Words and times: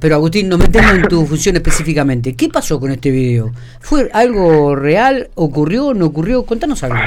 Pero 0.00 0.14
Agustín, 0.14 0.48
nos 0.48 0.58
metemos 0.58 0.92
en 0.92 1.02
tu 1.02 1.26
función 1.26 1.56
específicamente. 1.56 2.36
¿Qué 2.36 2.48
pasó 2.48 2.78
con 2.78 2.90
este 2.90 3.10
video? 3.10 3.50
¿Fue 3.80 4.08
algo 4.12 4.76
real? 4.76 5.28
¿Ocurrió? 5.34 5.94
¿No 5.94 6.06
ocurrió? 6.06 6.44
Contanos 6.44 6.82
algo. 6.84 6.98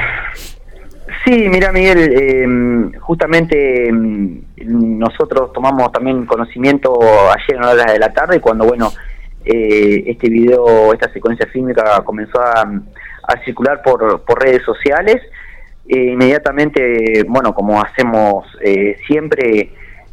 Sí, 1.23 1.47
mira 1.49 1.71
Miguel, 1.71 1.99
eh, 1.99 2.99
justamente 2.99 3.91
mm, 3.91 4.97
nosotros 4.97 5.53
tomamos 5.53 5.91
también 5.91 6.25
conocimiento 6.25 6.99
ayer 7.29 7.57
en 7.57 7.63
horas 7.63 7.93
de 7.93 7.99
la 7.99 8.11
tarde 8.11 8.41
cuando, 8.41 8.65
bueno, 8.65 8.91
eh, 9.45 10.03
este 10.07 10.29
video, 10.29 10.91
esta 10.93 11.11
secuencia 11.13 11.45
fílmica 11.47 12.01
comenzó 12.03 12.41
a, 12.41 12.65
circular 13.45 13.81
por, 13.81 14.23
por, 14.25 14.43
redes 14.43 14.63
sociales. 14.63 15.21
Eh, 15.87 16.11
inmediatamente, 16.13 17.23
bueno, 17.27 17.53
como 17.53 17.81
hacemos 17.81 18.45
siempre, 19.07 19.71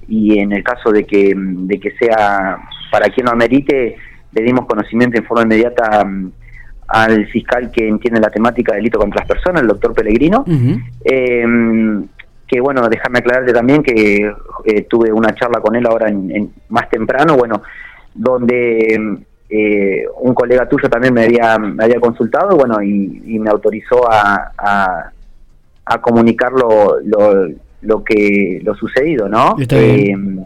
y 0.08 0.38
en 0.38 0.52
el 0.52 0.64
caso 0.64 0.90
de 0.90 1.04
que, 1.04 1.34
de 1.36 1.78
que 1.78 1.90
sea 1.92 2.58
para 2.90 3.08
quien 3.10 3.26
lo 3.26 3.32
amerite, 3.32 3.96
le 4.32 4.42
dimos 4.42 4.66
conocimiento 4.66 5.18
en 5.18 5.24
forma 5.24 5.42
inmediata 5.42 6.04
mm, 6.04 6.32
al 6.88 7.26
fiscal 7.26 7.70
que 7.70 7.86
entiende 7.86 8.20
la 8.20 8.30
temática 8.30 8.72
de 8.72 8.78
delito 8.78 8.98
contra 8.98 9.20
las 9.20 9.28
personas, 9.28 9.62
el 9.62 9.68
doctor 9.68 9.92
Pellegrino. 9.92 10.44
Em, 11.04 12.06
que 12.46 12.60
bueno, 12.62 12.88
déjame 12.88 13.18
aclararte 13.18 13.52
también 13.52 13.82
que 13.82 14.32
eh, 14.64 14.82
tuve 14.88 15.12
una 15.12 15.34
charla 15.34 15.60
con 15.60 15.76
él 15.76 15.86
ahora 15.86 16.08
en, 16.08 16.50
más 16.70 16.88
temprano, 16.88 17.36
bueno, 17.36 17.62
donde 18.14 19.18
eh, 19.50 20.04
un 20.22 20.32
colega 20.32 20.66
tuyo 20.66 20.88
también 20.88 21.12
me 21.12 21.24
había, 21.24 21.58
me 21.58 21.84
había 21.84 22.00
consultado, 22.00 22.56
bueno, 22.56 22.82
y, 22.82 23.38
me 23.38 23.50
autorizó 23.50 24.10
a, 24.10 24.52
a, 24.56 25.12
a 25.84 26.00
comunicar 26.00 26.52
lo, 26.52 26.98
lo, 27.00 27.48
que 28.04 28.60
lo 28.62 28.74
sucedido, 28.74 29.28
¿no? 29.28 29.56
Em, 29.58 30.44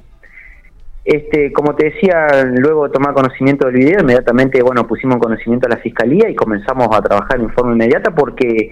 este, 1.04 1.52
como 1.52 1.74
te 1.74 1.86
decía, 1.86 2.44
luego 2.44 2.86
de 2.86 2.92
tomar 2.92 3.12
conocimiento 3.12 3.66
del 3.66 3.76
video, 3.76 4.00
inmediatamente, 4.00 4.62
bueno, 4.62 4.86
pusimos 4.86 5.18
conocimiento 5.18 5.66
a 5.66 5.70
la 5.70 5.78
fiscalía 5.78 6.28
y 6.30 6.34
comenzamos 6.34 6.88
a 6.92 7.00
trabajar 7.00 7.40
en 7.40 7.50
forma 7.50 7.72
inmediata 7.72 8.14
porque 8.14 8.70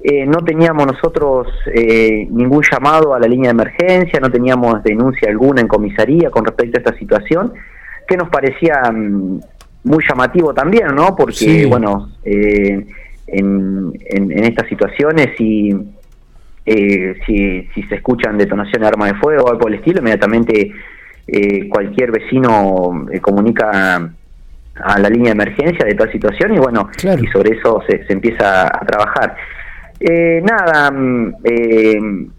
eh, 0.00 0.24
no 0.26 0.38
teníamos 0.38 0.86
nosotros 0.86 1.48
eh, 1.74 2.26
ningún 2.30 2.62
llamado 2.62 3.14
a 3.14 3.18
la 3.18 3.26
línea 3.26 3.52
de 3.52 3.62
emergencia, 3.62 4.20
no 4.20 4.30
teníamos 4.30 4.82
denuncia 4.82 5.28
alguna 5.28 5.60
en 5.60 5.68
comisaría 5.68 6.30
con 6.30 6.44
respecto 6.44 6.78
a 6.78 6.80
esta 6.80 6.98
situación, 6.98 7.52
que 8.06 8.16
nos 8.16 8.28
parecía 8.30 8.80
mm, 8.90 9.40
muy 9.84 10.04
llamativo 10.08 10.54
también, 10.54 10.94
¿no? 10.94 11.14
Porque, 11.16 11.66
bueno, 11.66 12.10
eh, 12.24 12.86
en, 13.26 13.92
en, 14.06 14.44
estas 14.44 14.68
situaciones, 14.68 15.36
si, 16.68 17.14
si, 17.26 17.68
si 17.74 17.82
se 17.84 17.96
escuchan 17.96 18.36
detonaciones 18.36 18.80
de 18.80 18.86
armas 18.86 19.12
de 19.12 19.18
fuego 19.18 19.44
o 19.44 19.48
algo 19.48 19.60
por 19.60 19.72
el 19.72 19.78
estilo, 19.78 20.00
inmediatamente 20.00 20.72
eh, 21.30 21.68
cualquier 21.68 22.10
vecino 22.10 23.06
eh, 23.12 23.20
comunica 23.20 24.10
a 24.80 24.98
la 24.98 25.10
línea 25.10 25.34
de 25.34 25.42
emergencia 25.42 25.84
de 25.84 25.94
tal 25.94 26.10
situación 26.10 26.54
y 26.54 26.58
bueno, 26.58 26.88
y 27.02 27.26
sobre 27.26 27.58
eso 27.58 27.82
se, 27.86 28.02
empieza 28.08 28.66
a 28.66 28.86
trabajar. 28.86 29.36
Eh, 30.00 30.40
nada, 30.42 30.90
mm, 30.90 31.34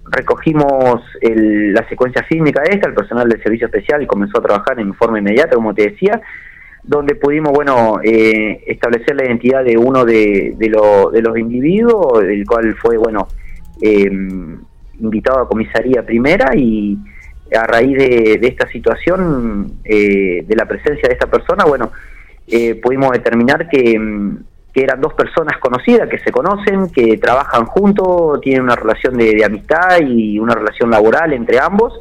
recogimos 0.10 1.04
la 1.22 1.88
secuencia 1.88 2.24
fílmica 2.24 2.64
esta, 2.64 2.88
el 2.88 2.96
personal 2.96 3.30
del 3.30 3.44
servicio 3.44 3.68
especial 3.68 4.08
comenzó 4.08 4.40
a 4.40 4.44
trabajar 4.44 4.80
en 4.80 4.94
forma 4.96 5.20
inmediata, 5.20 5.56
como 5.56 5.76
te 5.76 5.92
decía, 5.92 6.20
donde 6.82 7.14
pudimos, 7.14 7.52
bueno, 7.52 8.00
establecer 8.02 9.18
la 9.18 9.26
identidad 9.26 9.64
de 9.64 9.78
uno 9.78 10.04
de, 10.04 10.56
de, 10.58 10.70
de 11.12 11.22
los 11.22 11.38
individuos, 11.38 12.24
el 12.24 12.44
cual 12.48 12.74
fue, 12.82 12.98
bueno, 12.98 13.28
invitado 13.82 15.40
a 15.40 15.48
comisaría 15.48 16.06
primera 16.06 16.56
y 16.56 16.98
a 17.56 17.66
raíz 17.66 17.98
de, 17.98 18.40
esta 18.44 18.68
situación, 18.68 19.80
eh, 19.84 20.44
de 20.48 20.56
la 20.56 20.66
presencia 20.66 21.08
de 21.08 21.14
esta 21.14 21.28
persona, 21.28 21.66
bueno, 21.66 21.92
eh, 22.48 22.76
pudimos 22.76 23.12
determinar 23.12 23.68
que, 23.70 24.00
eran 24.76 25.02
dos 25.02 25.14
personas 25.14 25.58
conocidas, 25.58 26.08
que 26.08 26.20
se 26.20 26.32
conocen, 26.32 26.90
que 26.90 27.18
trabajan 27.18 27.66
juntos, 27.66 28.40
tienen 28.40 28.62
una 28.62 28.78
relación 28.78 29.18
de, 29.18 29.44
amistad 29.44 30.00
y 30.00 30.40
una 30.40 30.56
relación 30.56 30.90
laboral 30.90 31.34
entre 31.34 31.60
ambos, 31.60 32.00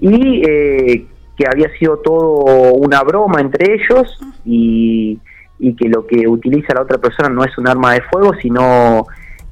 y 0.00 0.42
eh, 0.44 1.06
que 1.36 1.44
había 1.46 1.70
sido 1.78 1.98
todo 1.98 2.72
una 2.72 3.00
broma 3.04 3.40
entre 3.40 3.74
ellos 3.74 4.18
y, 4.44 5.20
y 5.60 5.76
que 5.76 5.88
lo 5.88 6.04
que 6.04 6.26
utiliza 6.26 6.74
la 6.74 6.82
otra 6.82 6.98
persona 6.98 7.28
no 7.28 7.44
es 7.44 7.56
un 7.58 7.68
arma 7.68 7.92
de 7.94 8.02
fuego, 8.02 8.34
sino 8.42 9.06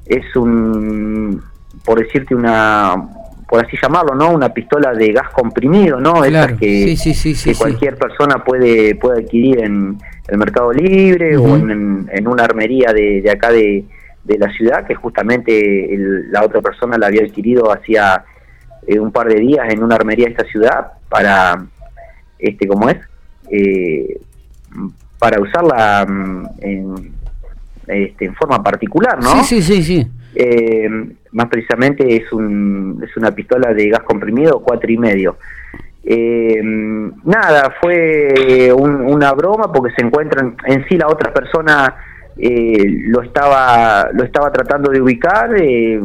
es 0.05 0.35
un, 0.35 1.41
por 1.89 1.99
decirte, 1.99 2.35
una 2.35 2.93
por 3.47 3.65
así 3.65 3.75
llamarlo, 3.81 4.13
¿no? 4.13 4.29
Una 4.29 4.53
pistola 4.53 4.93
de 4.93 5.11
gas 5.11 5.29
comprimido, 5.29 5.99
¿no? 5.99 6.23
Esas 6.23 6.53
que, 6.53 6.95
que 7.43 7.55
cualquier 7.55 7.97
persona 7.97 8.43
puede, 8.43 8.93
puede 8.93 9.23
adquirir 9.23 9.63
en 9.63 9.97
el 10.27 10.37
Mercado 10.37 10.71
Libre 10.71 11.35
o 11.35 11.55
en, 11.55 12.27
una 12.27 12.43
armería 12.43 12.93
de, 12.93 13.27
acá 13.27 13.49
de, 13.49 13.85
la 14.23 14.51
ciudad, 14.51 14.85
que 14.85 14.93
justamente 14.93 15.89
la 16.29 16.45
otra 16.45 16.61
persona 16.61 16.95
la 16.95 17.07
había 17.07 17.23
adquirido 17.23 17.73
hacía 17.73 18.23
eh, 18.85 18.99
un 18.99 19.11
par 19.11 19.27
de 19.27 19.39
días 19.39 19.65
en 19.73 19.81
una 19.83 19.95
armería 19.95 20.25
de 20.25 20.33
esta 20.33 20.45
ciudad 20.45 20.91
para, 21.09 21.65
este, 22.37 22.67
¿cómo 22.67 22.87
es? 22.87 22.97
Eh, 23.49 24.21
para 25.17 25.41
usarla 25.41 26.05
mm, 26.07 26.45
en, 26.61 27.13
este, 27.87 28.25
en 28.25 28.35
forma 28.35 28.61
particular, 28.61 29.17
¿no? 29.19 29.43
Sí, 29.43 29.59
sí, 29.59 29.61
sí, 29.63 29.81
sí. 29.81 30.07
Eh, 30.35 30.87
más 31.31 31.47
precisamente 31.47 32.15
es, 32.15 32.31
un, 32.31 33.01
es 33.03 33.15
una 33.17 33.31
pistola 33.33 33.73
de 33.73 33.89
gas 33.89 34.01
comprimido 34.01 34.61
cuatro 34.61 34.91
y 34.91 34.97
medio. 34.97 35.37
Eh, 36.03 36.61
nada, 36.63 37.75
fue 37.81 38.71
una 38.73 39.33
broma 39.33 39.71
porque 39.71 39.93
se 39.95 40.05
encuentran 40.05 40.55
en 40.65 40.85
sí 40.87 40.97
la 40.97 41.07
otra 41.07 41.33
persona 41.33 41.95
eh, 42.41 42.85
lo 43.07 43.21
estaba 43.21 44.09
lo 44.13 44.23
estaba 44.23 44.51
tratando 44.51 44.91
de 44.91 45.01
ubicar, 45.01 45.53
eh, 45.61 45.99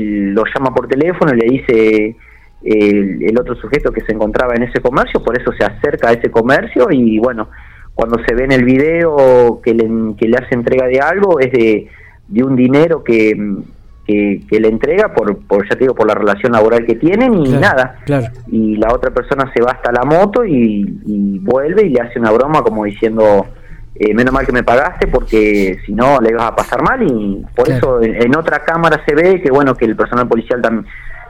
lo 0.00 0.44
llama 0.46 0.74
por 0.74 0.88
teléfono 0.88 1.34
y 1.34 1.36
le 1.36 1.46
dice 1.46 2.16
el, 2.64 3.38
otro 3.38 3.54
sujeto 3.56 3.92
que 3.92 4.00
se 4.00 4.12
encontraba 4.12 4.54
en 4.54 4.62
ese 4.62 4.80
comercio, 4.80 5.22
por 5.22 5.38
eso 5.38 5.52
se 5.52 5.64
acerca 5.64 6.08
a 6.08 6.12
ese 6.12 6.30
comercio 6.30 6.88
y 6.90 7.18
bueno, 7.18 7.50
cuando 7.94 8.18
se 8.26 8.34
ve 8.34 8.44
en 8.44 8.52
el 8.52 8.64
video 8.64 9.60
que 9.62 9.74
le, 9.74 9.86
que 10.16 10.28
le 10.28 10.38
hace 10.38 10.54
entrega 10.54 10.86
de 10.86 10.98
algo 10.98 11.38
es 11.40 11.52
de, 11.52 11.88
de 12.28 12.44
un 12.44 12.56
dinero 12.56 13.02
que 13.04 13.36
que, 14.06 14.60
le 14.60 14.68
entrega 14.68 15.12
por, 15.12 15.36
por, 15.46 15.68
ya 15.68 15.74
te 15.74 15.80
digo, 15.80 15.94
por 15.94 16.06
la 16.06 16.14
relación 16.14 16.52
laboral 16.52 16.86
que 16.86 16.94
tienen 16.94 17.34
y 17.34 17.50
nada. 17.50 17.98
Y 18.50 18.76
la 18.76 18.92
otra 18.92 19.10
persona 19.10 19.50
se 19.54 19.62
va 19.62 19.72
hasta 19.72 19.92
la 19.92 20.04
moto 20.04 20.44
y, 20.44 21.38
vuelve 21.40 21.86
y 21.86 21.90
le 21.90 22.00
hace 22.00 22.18
una 22.18 22.30
broma 22.30 22.62
como 22.62 22.84
diciendo, 22.84 23.46
eh, 23.94 24.14
menos 24.14 24.32
mal 24.32 24.46
que 24.46 24.52
me 24.52 24.62
pagaste 24.62 25.06
porque 25.06 25.78
si 25.84 25.92
no 25.92 26.20
le 26.20 26.34
vas 26.34 26.50
a 26.52 26.56
pasar 26.56 26.82
mal 26.82 27.02
y 27.02 27.44
por 27.54 27.68
eso 27.68 28.02
en, 28.02 28.36
otra 28.36 28.64
cámara 28.64 29.00
se 29.06 29.14
ve 29.14 29.40
que 29.40 29.50
bueno, 29.50 29.74
que 29.74 29.84
el 29.84 29.96
personal 29.96 30.28
policial 30.28 30.62
también... 30.62 30.86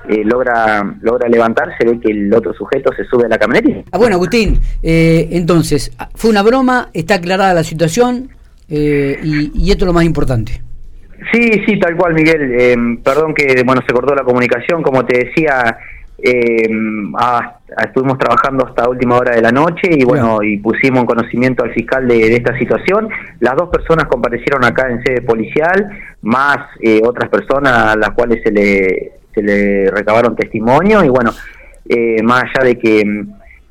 Eh, 0.08 0.22
logra 0.24 0.84
logra 1.00 1.28
levantar, 1.28 1.76
se 1.76 1.84
ve 1.84 1.98
que 1.98 2.12
el 2.12 2.32
otro 2.32 2.54
sujeto 2.54 2.92
se 2.96 3.02
sube 3.06 3.24
a 3.24 3.28
la 3.28 3.38
camioneta. 3.38 3.90
Ah, 3.90 3.98
bueno, 3.98 4.14
Agustín, 4.14 4.60
eh, 4.80 5.26
entonces, 5.32 5.90
fue 6.14 6.30
una 6.30 6.44
broma, 6.44 6.90
está 6.92 7.16
aclarada 7.16 7.52
la 7.52 7.64
situación 7.64 8.28
y, 8.68 9.50
y 9.52 9.70
esto 9.72 9.84
es 9.84 9.86
lo 9.86 9.92
más 9.92 10.04
importante. 10.04 10.62
Sí, 11.32 11.62
sí, 11.66 11.78
tal 11.78 11.96
cual, 11.96 12.14
Miguel. 12.14 12.52
Eh, 12.58 12.76
perdón 13.02 13.34
que 13.34 13.62
bueno 13.64 13.82
se 13.86 13.92
cortó 13.92 14.14
la 14.14 14.22
comunicación. 14.22 14.82
Como 14.82 15.04
te 15.04 15.26
decía, 15.26 15.78
eh, 16.18 16.68
estuvimos 17.84 18.18
trabajando 18.18 18.66
hasta 18.66 18.88
última 18.88 19.16
hora 19.16 19.34
de 19.34 19.42
la 19.42 19.50
noche 19.50 19.88
y 19.90 20.04
bueno 20.04 20.42
y 20.42 20.58
pusimos 20.58 21.00
en 21.00 21.06
conocimiento 21.06 21.64
al 21.64 21.72
fiscal 21.72 22.06
de, 22.06 22.34
esta 22.36 22.56
situación. 22.58 23.08
Las 23.40 23.56
dos 23.56 23.70
personas 23.70 24.06
comparecieron 24.06 24.64
acá 24.64 24.90
en 24.90 25.02
sede 25.02 25.22
policial, 25.22 25.88
más 26.22 26.58
eh, 26.80 27.00
otras 27.04 27.30
personas 27.30 27.72
a 27.72 27.96
las 27.96 28.10
cuales 28.10 28.42
se 28.42 28.50
le 28.50 29.12
se 29.34 29.42
le 29.42 29.90
recabaron 29.90 30.34
testimonio 30.34 31.04
y 31.04 31.08
bueno 31.08 31.30
más 32.24 32.44
allá 32.44 32.64
de 32.64 32.78
que 32.78 33.04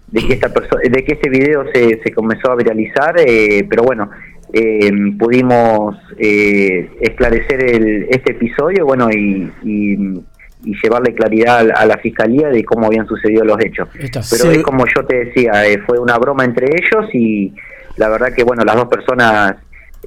de 0.07 0.21
que 0.21 0.33
esta 0.33 0.53
persona 0.53 0.81
de 0.83 1.03
que 1.03 1.13
este 1.13 1.29
video 1.29 1.65
se, 1.73 1.99
se 2.01 2.13
comenzó 2.13 2.51
a 2.51 2.55
viralizar, 2.55 3.15
pero 3.67 3.83
bueno 3.83 4.09
eh, 4.57 4.89
pudimos 5.19 5.97
eh, 6.17 6.89
esclarecer 7.01 7.61
el, 7.61 8.07
este 8.09 8.31
episodio 8.31 8.85
bueno 8.85 9.09
y, 9.11 9.51
y, 9.63 10.23
llevarle 10.81 11.13
claridad 11.13 11.67
a, 11.75 11.85
la 11.85 11.97
fiscalía 11.97 12.47
de 12.47 12.63
cómo 12.63 12.87
habían 12.87 13.05
sucedido 13.05 13.43
los 13.43 13.59
hechos. 13.63 13.87
Pero 13.91 14.51
es 14.51 14.63
como 14.63 14.85
yo 14.87 15.05
te 15.05 15.25
decía, 15.25 15.67
eh, 15.67 15.79
fue 15.85 15.99
una 15.99 16.17
broma 16.17 16.43
entre 16.43 16.67
ellos 16.67 17.07
y 17.13 17.53
la 17.97 18.09
verdad 18.09 18.33
que 18.33 18.43
bueno, 18.43 18.63
las 18.63 18.75
dos 18.75 18.87
personas 18.87 19.57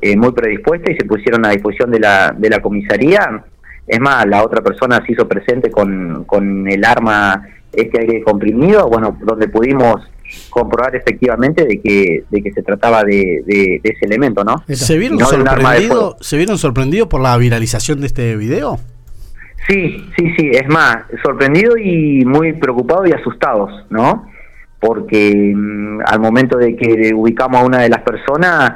eh, 0.00 0.17
muy 0.17 0.33
predispuestas 0.33 0.94
y 0.94 0.99
se 0.99 1.05
pusieron 1.05 1.47
a 1.47 1.51
disposición 1.51 1.93
de 1.93 2.01
la, 2.01 2.35
de 2.37 2.51
la 2.51 2.61
comisaría. 2.61 3.44
Es 3.87 4.01
más, 4.01 4.27
la 4.27 4.43
otra 4.43 4.62
persona 4.62 5.01
se 5.06 5.12
hizo 5.12 5.29
presente 5.29 5.71
con, 5.71 6.25
con 6.25 6.67
el 6.67 6.85
arma 6.85 7.47
este 7.73 8.01
aire 8.01 8.23
comprimido, 8.23 8.89
bueno, 8.89 9.17
donde 9.21 9.47
pudimos 9.47 10.11
comprobar 10.51 10.97
efectivamente 10.97 11.65
de 11.65 11.81
que, 11.81 12.25
de 12.31 12.43
que 12.43 12.53
se 12.53 12.63
trataba 12.63 13.05
de, 13.05 13.81
ese 13.83 14.05
elemento, 14.05 14.45
¿no? 14.45 14.65
¿Se 14.69 14.99
vieron, 14.99 15.19
sorprendidos, 15.21 16.17
¿Se 16.21 16.37
vieron 16.37 16.59
sorprendidos 16.59 17.09
por 17.09 17.21
la 17.21 17.37
viralización 17.37 18.01
de 18.01 18.07
este 18.07 18.37
video? 18.37 18.79
Sí, 19.69 20.11
sí, 20.17 20.35
sí, 20.37 20.51
es 20.53 20.67
más, 20.69 20.99
sorprendido 21.23 21.77
y 21.77 22.25
muy 22.25 22.55
preocupado 22.55 23.07
y 23.07 23.13
asustados, 23.13 23.71
¿no? 23.91 24.25
porque 24.81 25.53
mm, 25.55 26.01
al 26.07 26.21
momento 26.21 26.57
de 26.57 26.77
que 26.77 27.13
ubicamos 27.15 27.61
a 27.61 27.65
una 27.65 27.79
de 27.79 27.89
las 27.89 28.03
personas, 28.03 28.75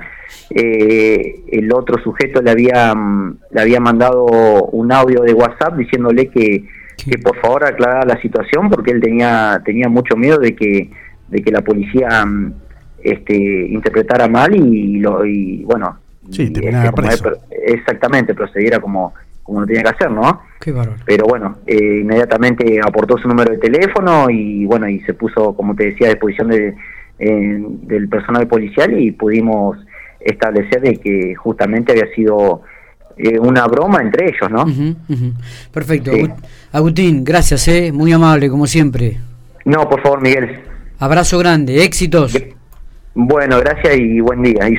eh, 0.50 1.42
el 1.50 1.72
otro 1.72 2.02
sujeto 2.02 2.42
le 2.42 2.50
había, 2.50 2.94
mm, 2.94 3.38
le 3.50 3.60
había 3.60 3.80
mandado 3.80 4.24
un 4.72 4.92
audio 4.92 5.20
de 5.22 5.34
WhatsApp 5.34 5.76
diciéndole 5.76 6.28
que, 6.28 6.64
que 7.04 7.18
por 7.18 7.36
favor 7.40 7.64
aclarara 7.64 8.04
la 8.04 8.20
situación 8.20 8.68
porque 8.68 8.90
él 8.90 9.00
tenía, 9.00 9.60
tenía 9.64 9.88
mucho 9.88 10.16
miedo 10.16 10.38
de 10.38 10.54
que, 10.54 10.90
de 11.32 11.42
que 11.42 11.50
la 11.50 11.62
policía 11.62 12.24
mm, 12.24 12.52
este, 13.02 13.34
interpretara 13.34 14.28
mal 14.28 14.54
y, 14.54 14.98
lo, 14.98 15.24
y 15.24 15.64
bueno, 15.64 15.98
sí, 16.30 16.52
este, 16.54 17.30
exactamente, 17.66 18.34
procediera 18.34 18.78
como, 18.78 19.14
como 19.42 19.62
lo 19.62 19.66
tenía 19.66 19.82
que 19.82 19.88
hacer, 19.88 20.10
¿no? 20.10 20.42
Pero 21.06 21.24
bueno, 21.26 21.56
eh, 21.66 22.00
inmediatamente 22.02 22.78
aportó 22.84 23.16
su 23.18 23.26
número 23.26 23.52
de 23.52 23.58
teléfono 23.58 24.28
y 24.30 24.66
bueno, 24.66 24.88
y 24.88 25.00
se 25.00 25.14
puso, 25.14 25.54
como 25.56 25.74
te 25.74 25.86
decía, 25.86 26.08
a 26.08 26.10
disposición 26.10 26.48
de, 26.48 26.74
del 27.18 28.08
personal 28.08 28.46
policial 28.46 29.00
y 29.00 29.10
pudimos 29.10 29.78
establecer 30.20 30.82
de 30.82 30.96
que 30.98 31.34
justamente 31.34 31.92
había 31.92 32.14
sido 32.14 32.62
eh, 33.16 33.38
una 33.38 33.66
broma 33.66 34.00
entre 34.02 34.26
ellos, 34.26 34.50
¿no? 34.50 34.66
Perfecto. 35.72 36.12
Agustín, 36.72 37.24
gracias, 37.24 37.66
¿eh? 37.68 37.90
muy 37.90 38.12
amable 38.12 38.48
como 38.50 38.66
siempre. 38.66 39.18
No, 39.64 39.88
por 39.88 40.02
favor, 40.02 40.20
Miguel. 40.20 40.71
Abrazo 41.02 41.36
grande, 41.36 41.82
éxitos. 41.82 42.32
Bueno, 43.12 43.58
gracias 43.58 43.98
y 43.98 44.20
buen 44.20 44.40
día. 44.40 44.68